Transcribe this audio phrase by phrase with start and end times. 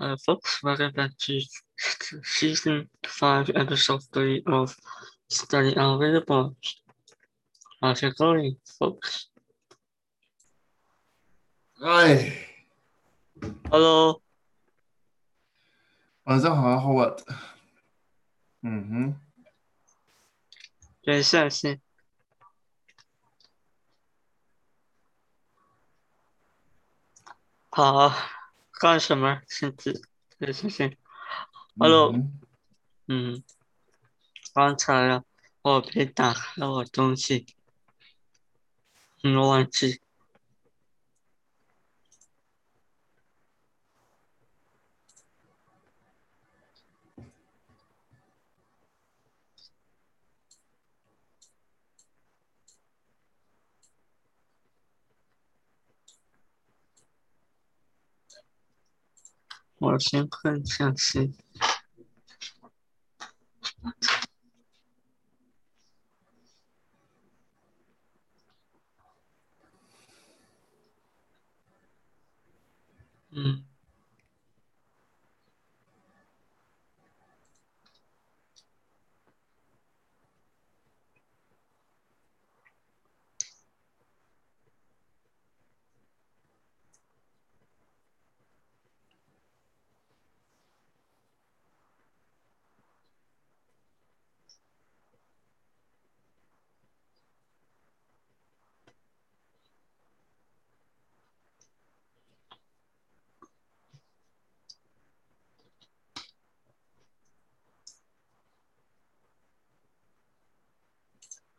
[0.00, 1.40] Uh, folks, welcome back to
[2.22, 4.76] season five, episode three of
[5.28, 6.54] Study Unavailable.
[7.82, 9.26] How's it going, folks?
[11.80, 12.32] 哎，
[13.70, 14.20] Hello，
[16.24, 17.22] 晚上好，Howard。
[18.62, 19.20] 嗯哼，
[21.02, 21.80] 等一下先。
[27.70, 28.12] 好，
[28.83, 29.41] 干什么？
[29.47, 29.93] 现在，
[30.37, 30.97] 对，行行。
[31.79, 32.41] Hello，嗯
[33.07, 33.43] 嗯，
[34.53, 35.23] 刚才啊，
[35.61, 37.45] 我被打开我东西，
[39.23, 40.01] 嗯，我忘记。
[59.83, 61.33] 我先看一下先。
[73.31, 73.65] 嗯，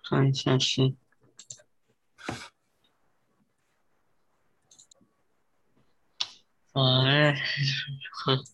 [0.06, 0.96] 看一下先。
[6.74, 7.32] 哎，
[8.24, 8.44] 哼，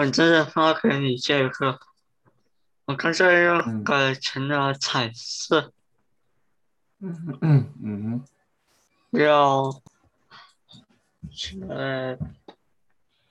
[0.00, 1.78] 我真的发给你这个，
[2.86, 3.84] 我刚才又嗯。
[3.84, 5.74] 改成了彩色，
[7.00, 8.24] 嗯嗯嗯
[9.10, 9.82] 要
[11.68, 12.16] 呃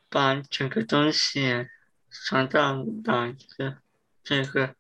[0.09, 1.68] 把整个东西
[2.12, 3.80] 传到哪一个
[4.24, 4.75] 这个。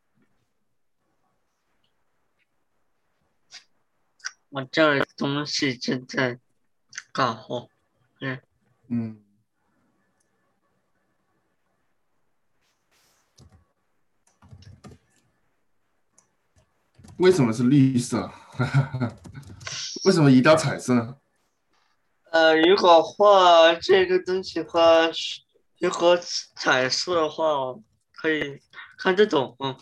[4.49, 6.39] 我这东西正在
[7.11, 7.67] 搞活，
[8.21, 8.39] 嗯，
[8.89, 9.23] 嗯，
[17.19, 18.31] 为什么是绿色？
[20.05, 21.17] 为什么一定要彩色呢？
[22.31, 25.41] 呃，如果画这个东西的话，是
[25.79, 26.17] 如果
[26.55, 27.75] 彩色的话，
[28.13, 28.61] 可以
[28.97, 29.75] 看这种，嗯，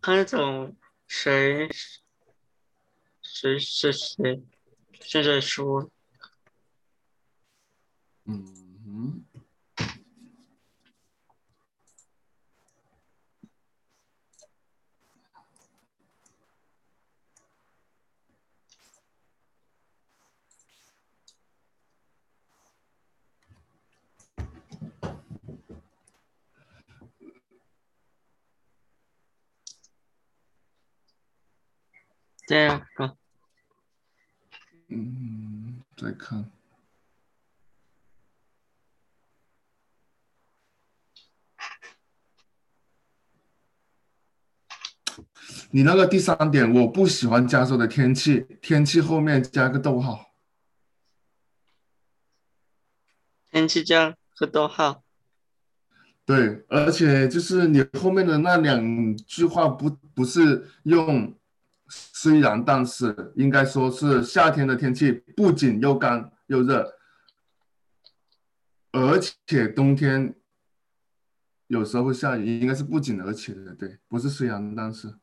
[0.00, 0.76] 看这种
[1.06, 1.68] 谁
[3.22, 4.42] 谁谁谁，
[5.00, 5.90] 现在说，
[8.26, 9.24] 嗯
[32.52, 33.16] 哼，这个，
[34.88, 36.50] 嗯，再看。
[45.70, 50.32] 你那个第三点，我不喜欢加州的天气，天气后面加个逗号。
[53.50, 55.02] 天气加个逗号，
[56.26, 61.34] 对，而且就是你后面的那两句话不不是用
[62.12, 66.96] 虽然但是，应该说是夏天的天气不仅又干又热，
[68.92, 70.34] 而且冬天
[71.66, 75.14] 有时候会下雨，应该是不仅而且的，对，不是虽然但是。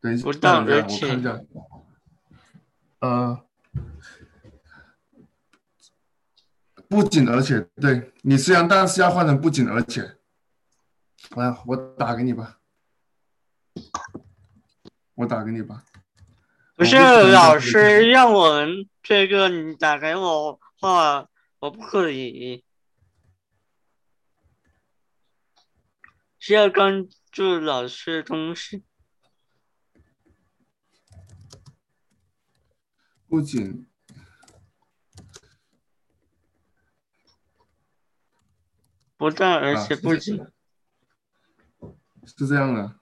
[0.00, 1.40] 等一下，不但等一下我看一下，
[3.00, 3.44] 呃。
[6.88, 10.16] 不仅而且，对你虽然但是要换成不仅而且。
[11.36, 12.58] 来，我打给你吧，
[15.20, 15.84] 我打给你吧。
[16.76, 21.28] 不是不老师让我们这个你打给我话
[21.58, 22.64] 我不可以，
[26.38, 28.82] 需要关注老师的东西。
[33.28, 33.86] 不仅
[39.18, 40.38] 不但而且啊不仅，
[42.24, 42.99] 是这样的。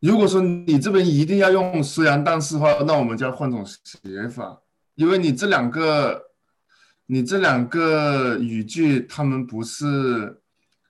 [0.00, 4.60] 如果说你这边一定要用虽然但是的话，那我们就要换种写法，
[4.94, 6.30] 因为你这两个，
[7.06, 10.40] 你这两个语句，他们不是，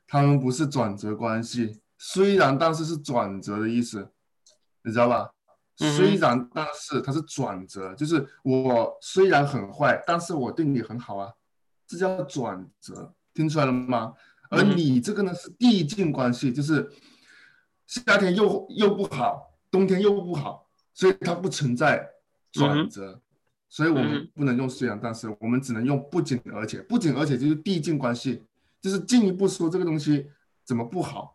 [0.06, 1.80] 他们不是转折关系。
[1.98, 4.08] 虽然但是是转折的意思，
[4.84, 5.30] 你知道吧？
[5.82, 11.32] 嗯虽然但是它是转折，就是我虽然很坏，但是我对你很好啊，
[11.86, 14.12] 这叫转折，听出来了吗？
[14.50, 16.86] 而嗯你这个呢是递进关系，就是
[17.90, 22.08] 夏天又又不好，冬天又不好，所以它不存在
[22.52, 23.20] 转折，
[23.68, 28.44] 所以我嗯们不能用虽然但是，我们只能用不仅而且，不仅而且就是递进关系，
[28.80, 30.30] 就是进一步说这个东西
[30.64, 31.34] 怎么不好，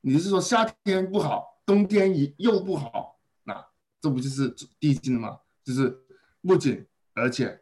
[0.00, 3.66] 你是说夏天不好，冬天也又不好，那
[4.00, 4.48] 这不就是
[4.78, 5.40] 递进了吗？
[5.62, 6.02] 就是
[6.40, 7.60] 不仅而且。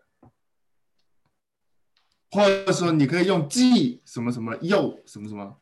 [2.30, 5.56] 或者说你可以用既什么什么又什么什么，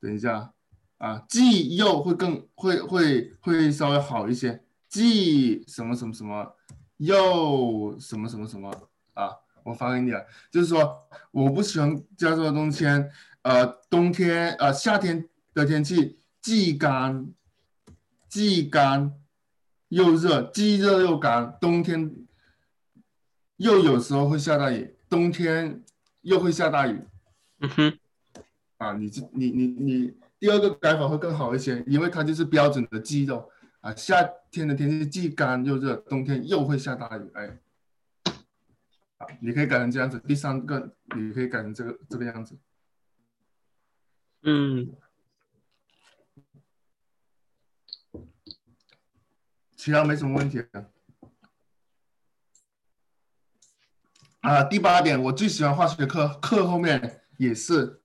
[0.00, 0.54] 等一下
[0.98, 6.56] 啊，既又会更会会会稍微好一些，既什么什么什么
[6.98, 8.70] 又什么什么什么
[9.14, 9.30] 啊，
[9.64, 13.10] 我发给你了，就是说我不喜欢加州的冬天，
[13.42, 17.26] 呃，冬天呃夏天的天气既干
[18.28, 19.12] 既干
[19.88, 22.14] 又热，既热又干，冬天
[23.56, 25.82] 又有时候会下大雨，冬天
[26.22, 27.00] 又会下大雨。
[27.60, 27.98] 嗯哼，
[28.78, 28.94] 啊！
[28.94, 30.14] 你这你你你
[30.44, 33.50] 第二个改法会更好一些，因为它就是标准的肌肉
[33.80, 33.94] 啊。
[33.94, 37.58] 夏天的天气既干又热，冬天又会下大雨，哎，
[39.16, 40.20] 啊，你可以改成这样子。
[40.20, 42.58] 第三个你可以改成这个这个样子。
[44.42, 44.94] 嗯
[49.74, 50.90] 其他没什么问题的。
[54.42, 58.02] 啊，第八点，我最喜欢化学课，课后面也是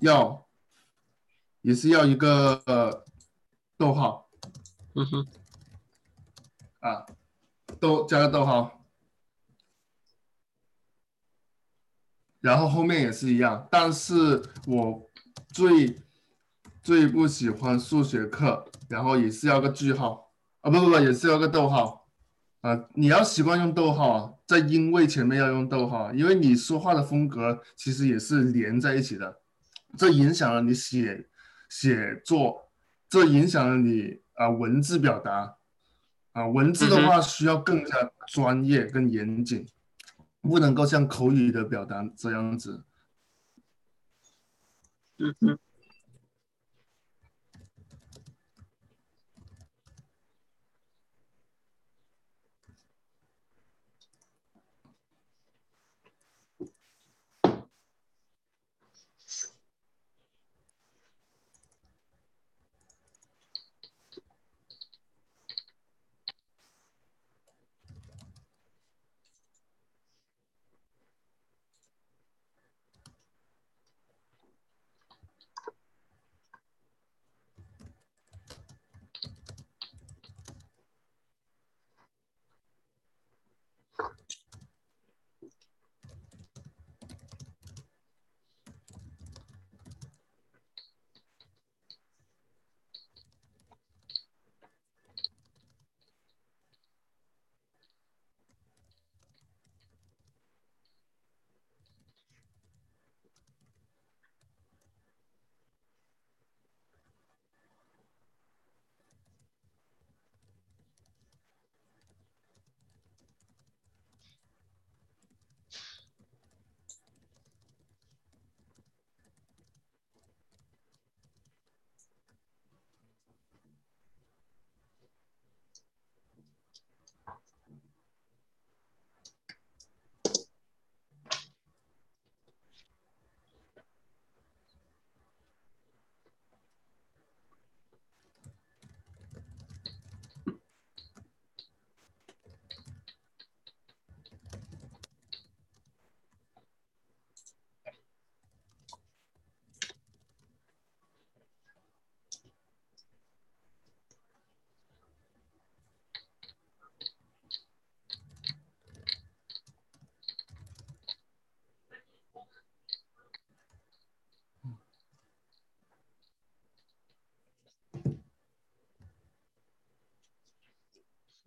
[0.00, 0.46] 要，
[1.62, 3.04] 也是要一个呃
[3.76, 4.28] 逗号。
[4.94, 5.26] 嗯哼，
[6.80, 7.06] 啊，
[7.78, 8.84] 逗加个逗号，
[12.40, 15.10] 然后后面也是一样，但是我
[15.48, 16.00] 最
[16.82, 20.32] 最不喜欢数学课，然后也是要个句号。
[20.62, 22.08] 啊，不不不，也是要个逗号。
[22.62, 29.40] 啊，你要习惯用逗号啊，在因为前面要用逗号，因为你说话的风格其实也是连在一起的，
[29.96, 31.29] 这影响了你写
[31.70, 32.70] 写作，
[33.08, 35.56] 这影响了你啊文字表达。
[36.32, 39.66] 啊，文字的话需要更加专业、更严谨，
[40.40, 42.84] 不能够像口语的表达这样子。
[45.18, 45.58] 嗯哼，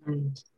[0.07, 0.52] Mm.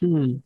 [0.00, 0.42] 嗯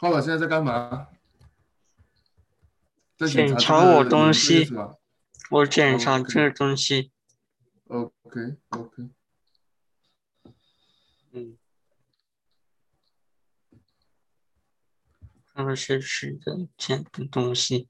[0.00, 1.08] 浩尔现在在干嘛？
[3.18, 4.66] 在检查我东西
[5.50, 7.12] 我检查这个东西。
[7.86, 9.10] ？OK OK，
[11.32, 11.58] 嗯，
[15.52, 17.89] 看看谁是的捡的东西。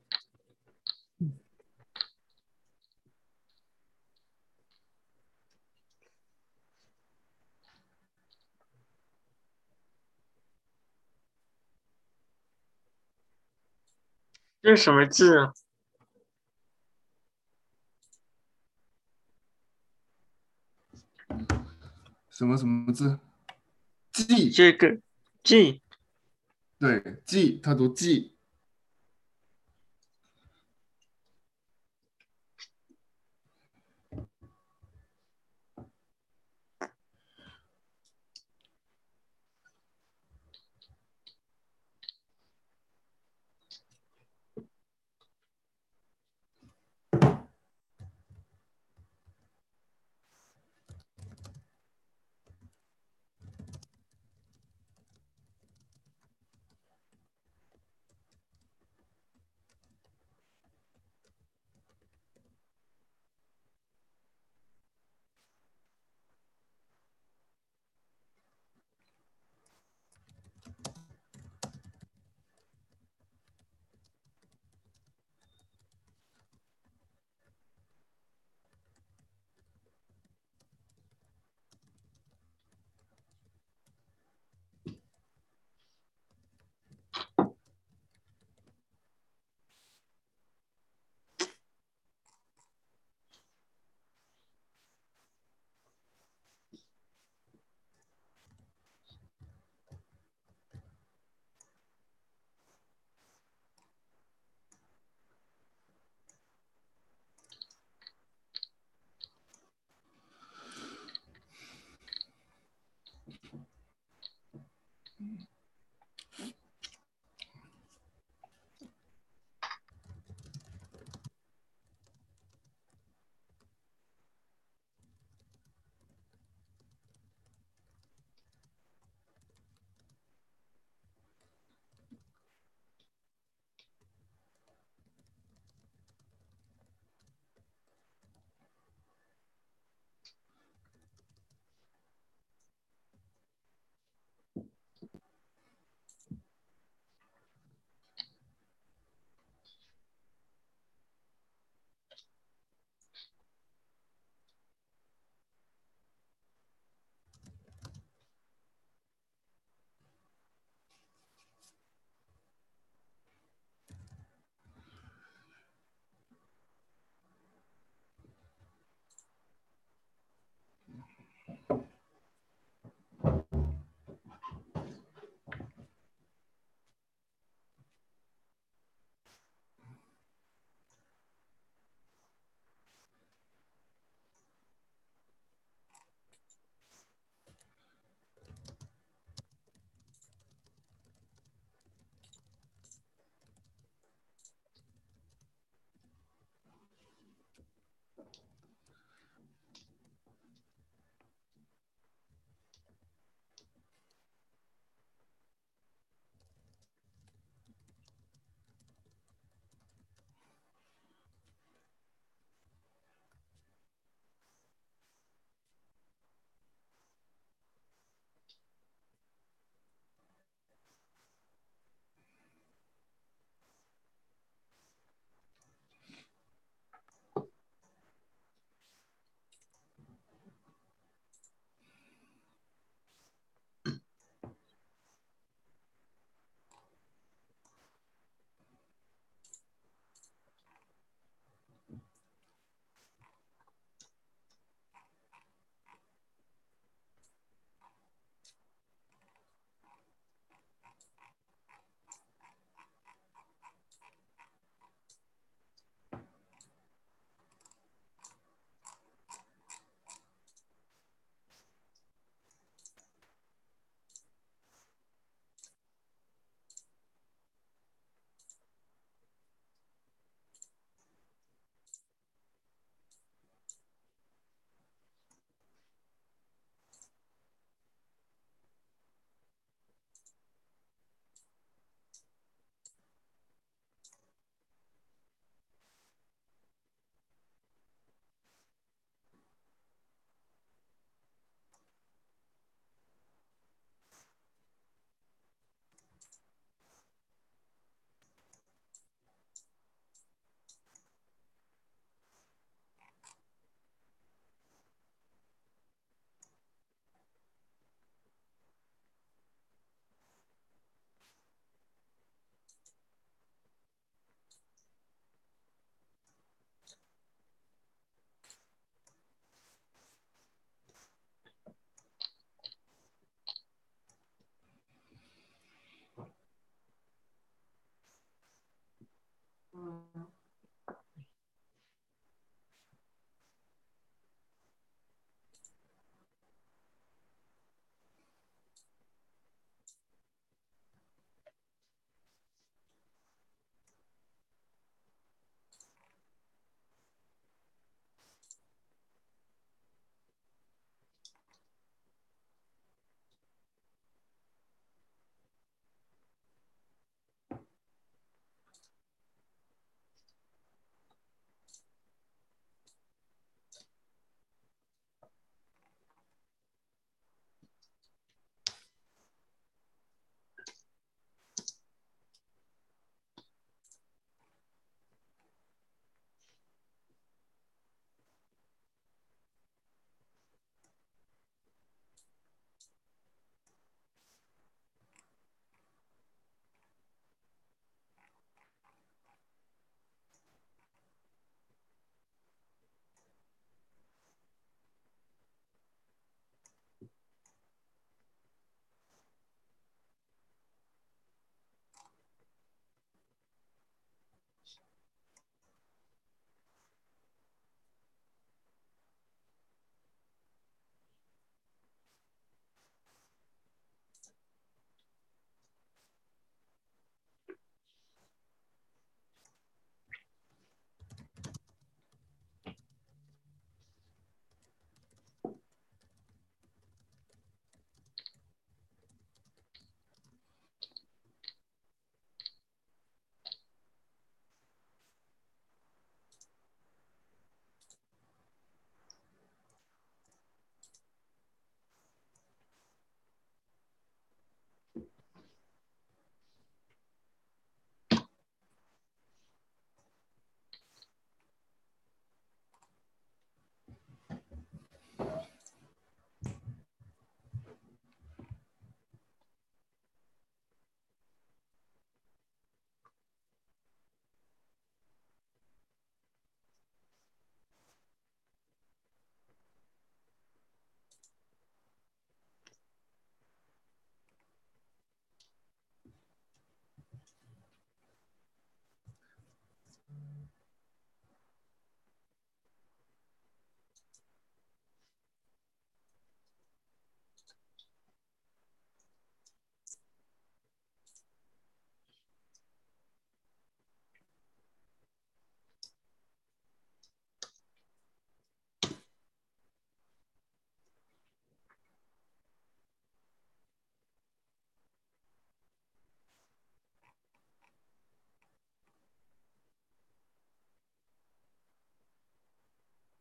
[14.62, 15.54] 这是什么字啊？
[22.28, 23.18] 什么什么字？
[24.12, 25.00] 记，这个
[25.42, 25.82] “记
[26.78, 28.36] 对，记，他读记。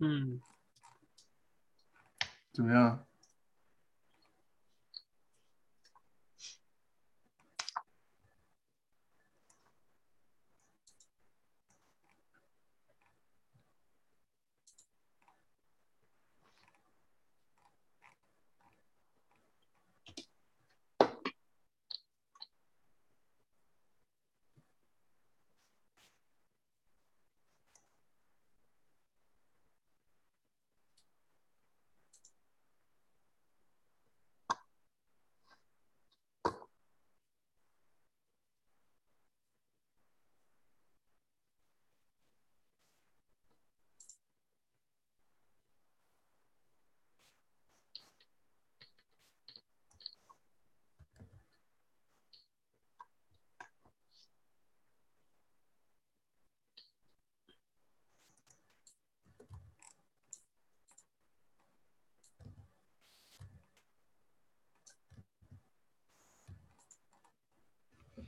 [0.00, 0.40] 嗯，
[2.52, 3.06] 怎么样？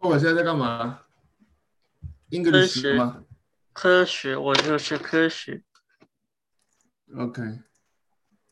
[0.00, 1.02] 我现在在干嘛？
[2.30, 3.24] 英格科里学斯吗
[3.72, 5.62] 科学，我就是科学。
[7.16, 7.42] ？OK，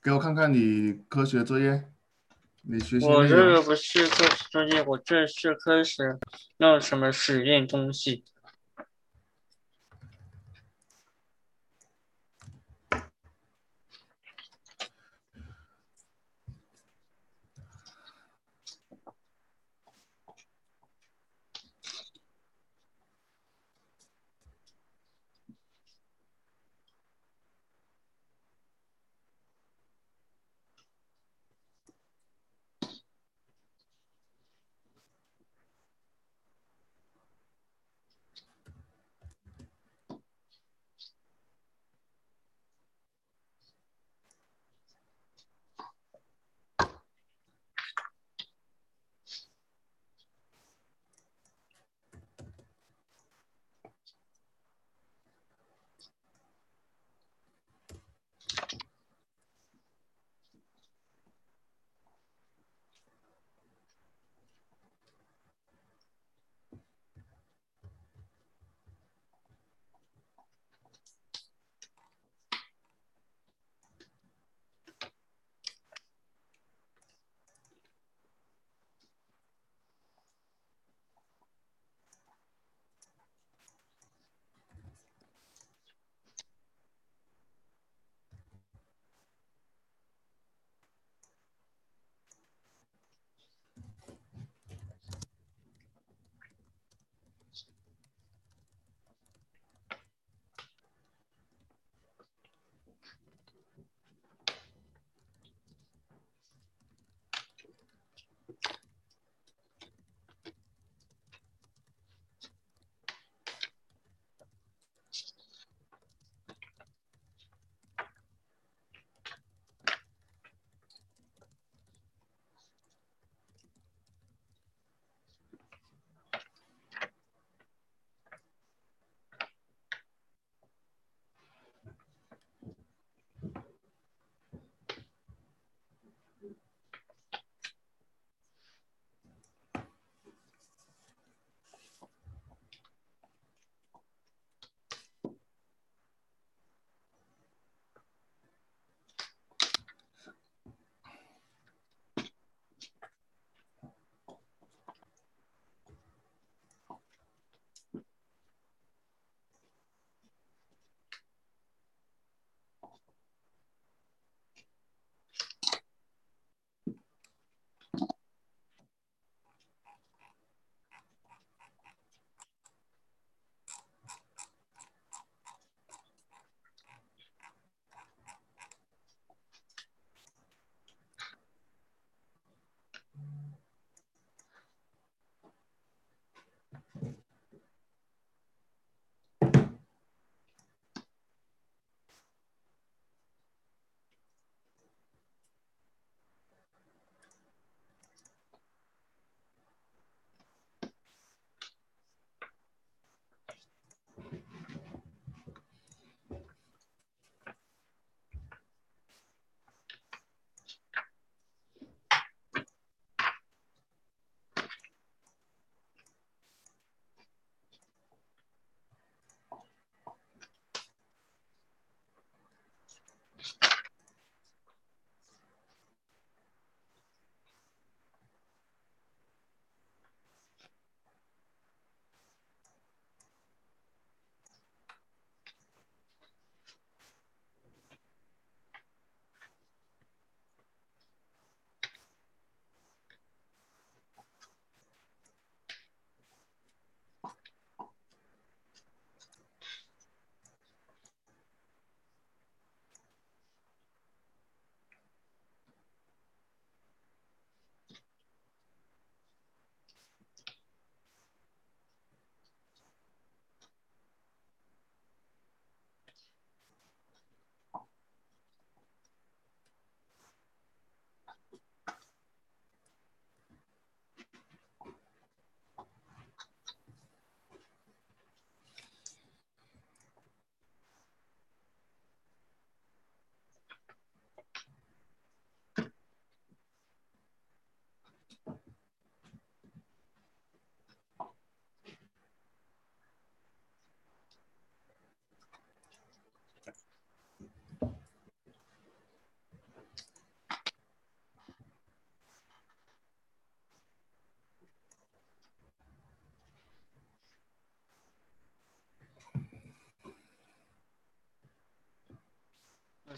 [0.03, 1.91] 给我看看你科学作业，
[2.63, 6.19] 你学习我这个不是科学作业，我这是科学，
[6.59, 8.25] 那什么实验东西？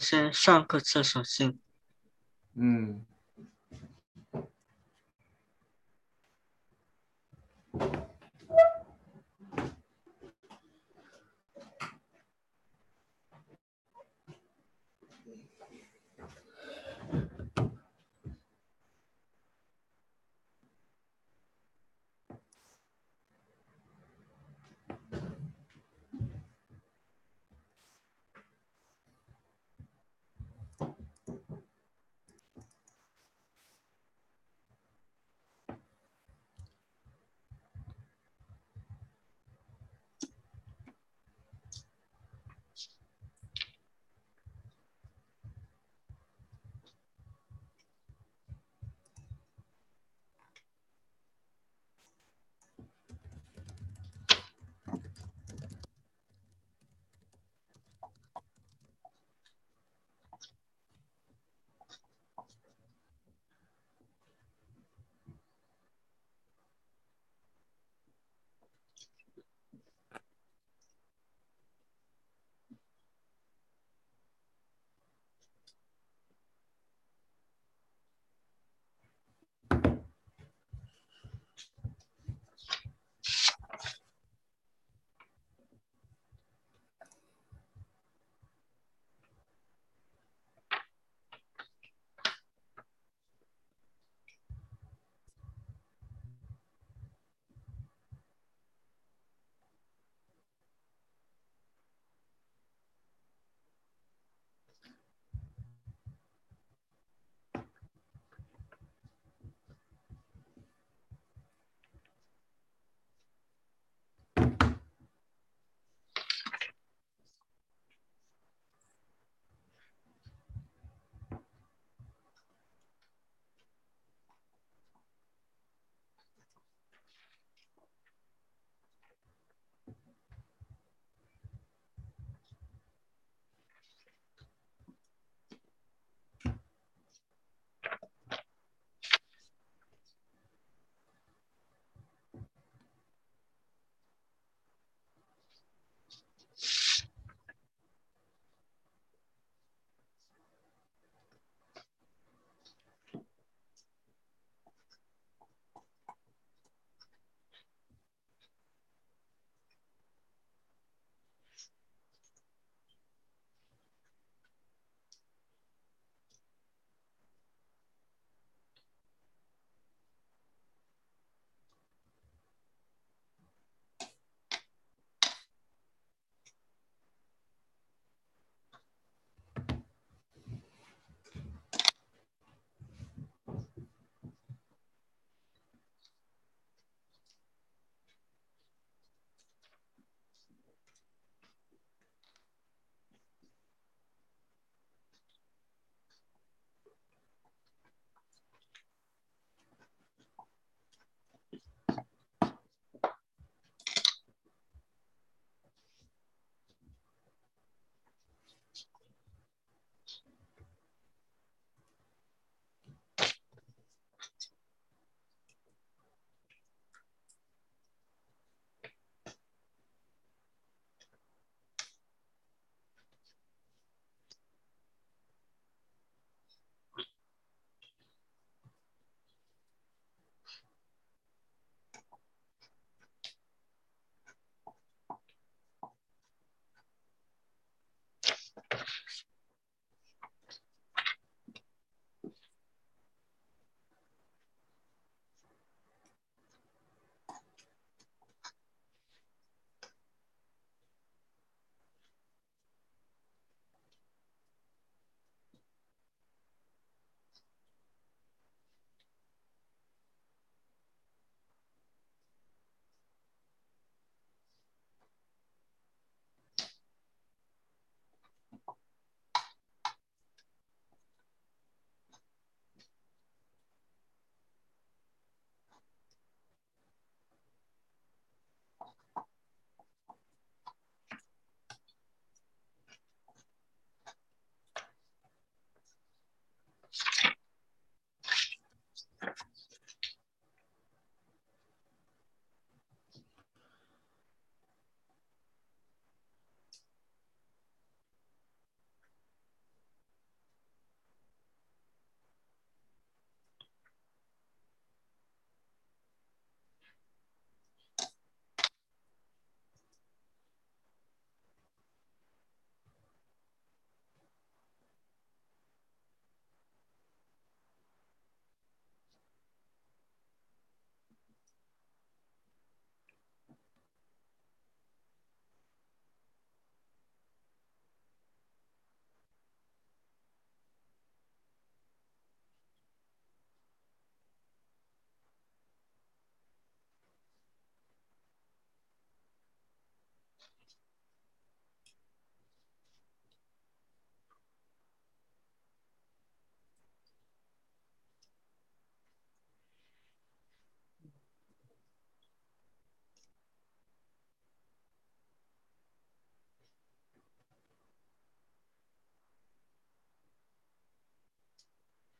[0.01, 1.59] 先上个厕所先。
[2.55, 3.05] 嗯。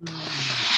[0.00, 0.77] Mm.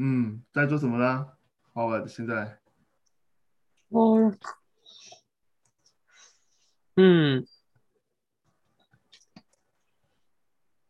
[0.00, 1.32] 嗯，在做什么呢
[1.74, 2.60] ？Howard 现在
[3.88, 4.32] 我，
[6.94, 7.44] 嗯，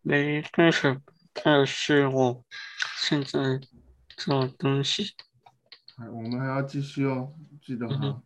[0.03, 1.01] 没干什么，
[1.33, 2.45] 但是我
[2.99, 3.61] 现在
[4.17, 5.15] 找东西。
[5.97, 7.99] 哎我们还要继续哦，记得哈。
[8.03, 8.23] 嗯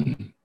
[0.00, 0.39] mm-hmm.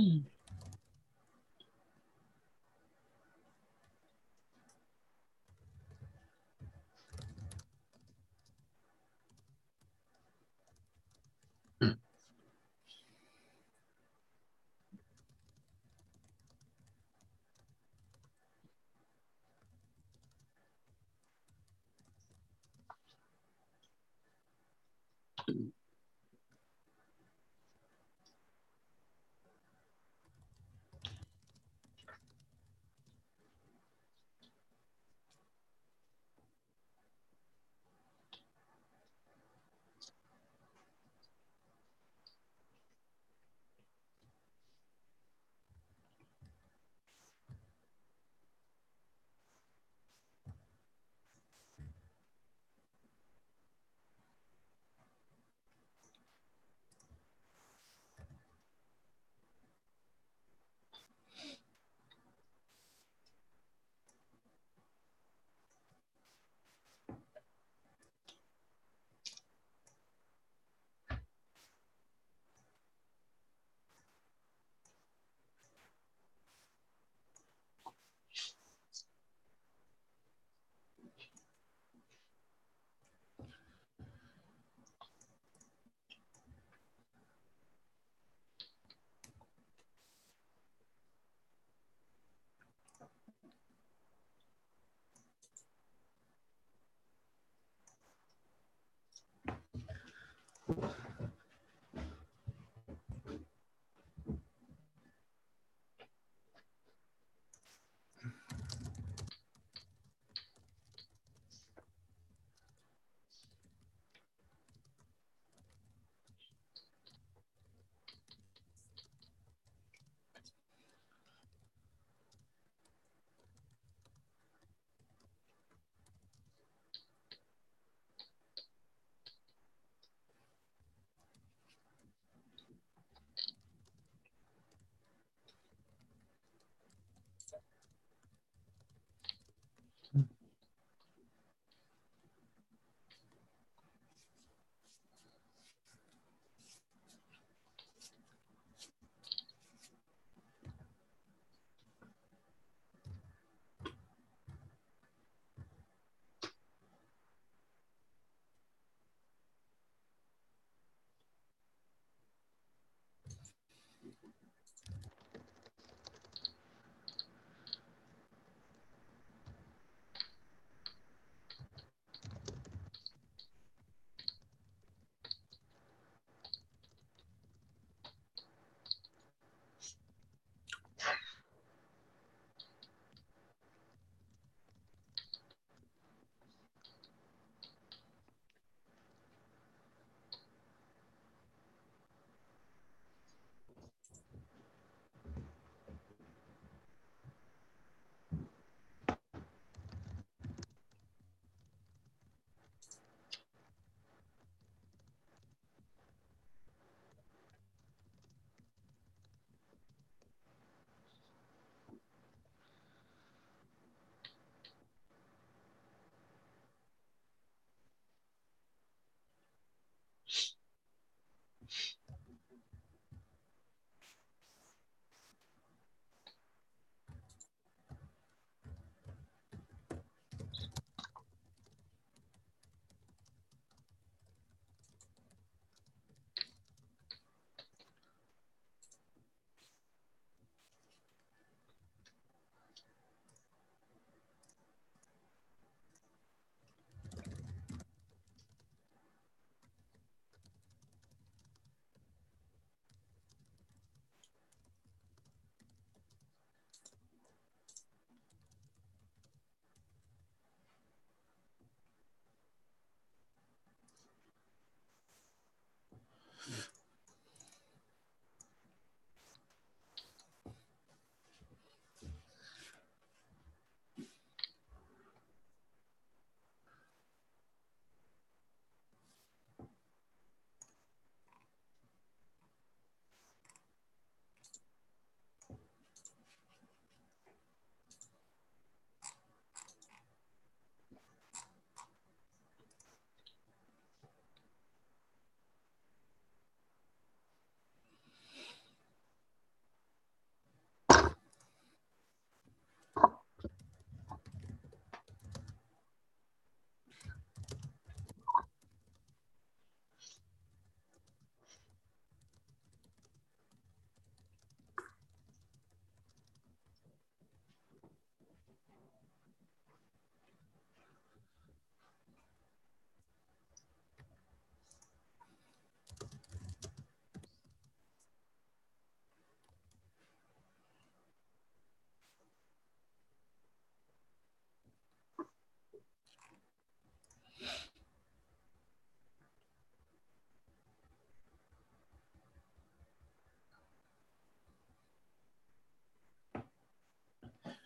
[0.00, 0.24] 哼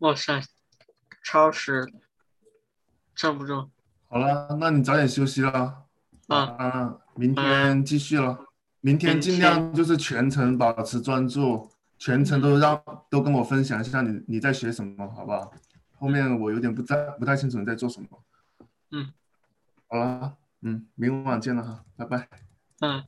[0.00, 0.42] 哇塞，
[1.24, 1.86] 超时，
[3.14, 3.70] 站不住。
[4.08, 5.84] 好了，那你早点休息了。
[6.28, 8.38] 啊啊，明天继续了。
[8.80, 15.52] 明天尽量就是全程保持专注，全程都让都跟我分享一下你你在学什么，好不好？
[15.98, 18.08] 后面我有点不在不太清楚你在做什么。
[18.90, 19.12] 嗯，
[19.88, 22.28] 好了，嗯，明晚见了哈，拜拜。
[22.80, 23.04] 嗯。